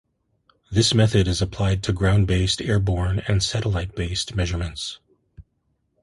[0.71, 4.97] This method is applied to ground-based, air-borne and satellite based measurements.